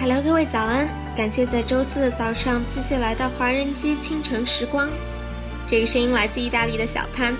[0.00, 0.88] Hello，各位早安！
[1.16, 4.88] 感谢在周四的早上继续来到华人机清晨时光。
[5.66, 7.36] 这个声音来自意大利的小潘。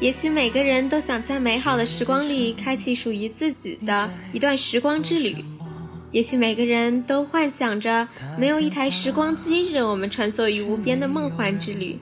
[0.00, 5.36] 也许每个人都想在美好的时光里开启属于自己的一段时光之旅。
[6.10, 8.08] 也许每个人都幻想着
[8.38, 11.98] 能有一台时光机，任我们穿梭于无边的梦幻之旅。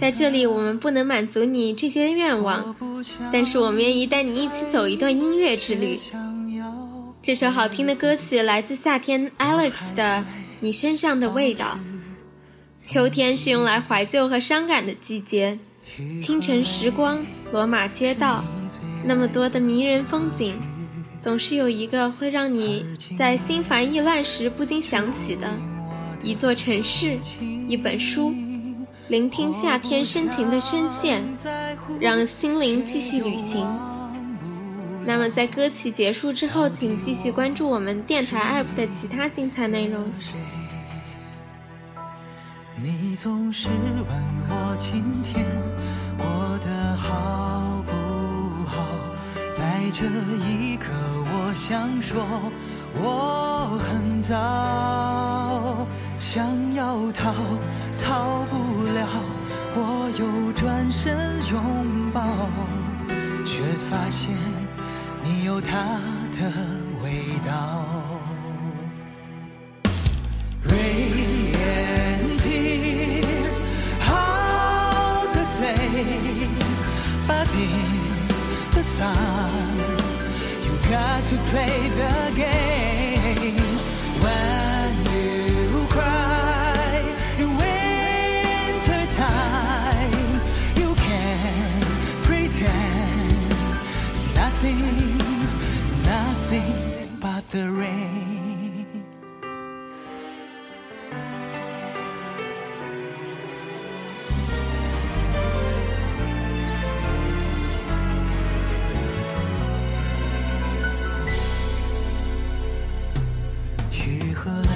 [0.00, 2.74] 在这里，我们不能满足你这些愿望，
[3.32, 5.98] 但是我们愿意带你一起走一段音乐之旅。
[7.22, 10.18] 这首好听的歌曲来自夏天 Alex 的
[10.60, 11.78] 《你身上的味道》。
[12.88, 15.58] 秋天是用来怀旧和伤感的季节。
[16.18, 18.42] 清晨时光，罗马街道，
[19.04, 20.54] 那么多的迷人风景，
[21.18, 22.86] 总是有一个会让你
[23.18, 25.46] 在心烦意乱时不禁想起的，
[26.22, 27.18] 一座城市，
[27.68, 28.32] 一本书。
[29.10, 31.20] 聆听夏天深情的声线，
[31.98, 33.66] 让心灵继续旅行。
[35.04, 40.00] 那么，在歌曲结束之后，请继续关注我们电台 APP 的其他精彩内容。
[42.80, 44.06] 你总是问
[44.48, 45.44] 我今天
[46.16, 46.24] 过
[46.60, 47.90] 得好不
[48.64, 48.76] 好，
[49.50, 52.24] 在这一刻，我想说
[52.94, 55.84] 我很糟，
[56.16, 57.34] 想要逃。
[58.10, 59.06] 逃不了，
[59.72, 62.20] 我又转身拥抱，
[63.44, 64.36] 却发现
[65.22, 66.00] 你有他
[66.32, 66.50] 的
[67.04, 67.86] 味道。
[70.64, 73.64] Rain and tears
[74.08, 76.50] are the same,
[77.28, 77.70] but in
[78.72, 79.14] the sun,
[80.64, 83.62] you got to play the game.
[84.20, 84.59] When
[96.04, 98.86] nothing, but the rain.
[113.92, 114.68] 雨和泪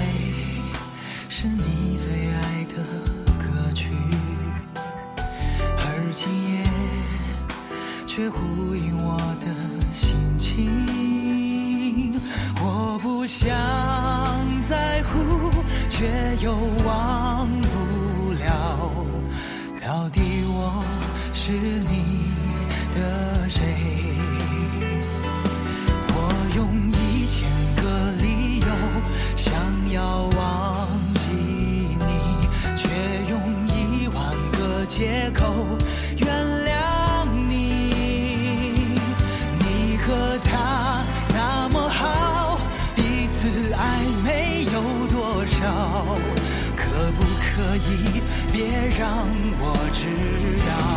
[1.29, 2.75] 是你最爱的
[3.37, 3.89] 歌曲，
[5.77, 6.63] 而今夜
[8.07, 9.54] 却呼应我的
[10.55, 12.13] 心情。
[12.61, 13.51] 我不想
[14.61, 15.51] 在乎，
[15.89, 16.07] 却
[16.41, 16.53] 又
[16.85, 18.89] 忘不了，
[19.85, 20.83] 到底我
[21.33, 22.14] 是你
[47.75, 48.21] 以
[48.51, 49.27] 别让
[49.59, 50.05] 我知
[50.67, 50.94] 道。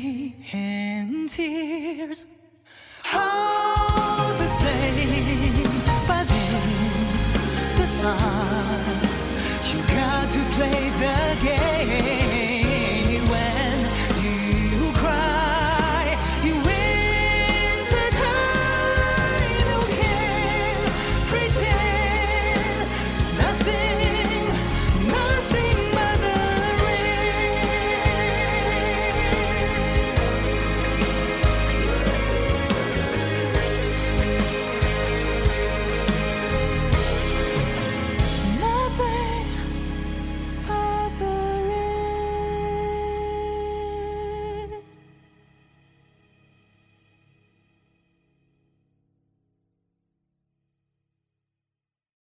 [0.00, 2.26] money and tears
[3.14, 5.64] all the same.
[6.06, 8.16] But then the song,
[9.70, 11.79] you got to play the game.